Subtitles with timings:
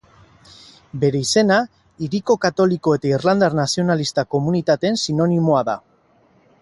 [1.01, 1.57] Bere izena
[2.05, 5.77] hiriko katoliko eta irlandar nazionalista komunitateen sinonimoa da.